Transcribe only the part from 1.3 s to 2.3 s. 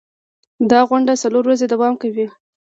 ورځې دوام کوي.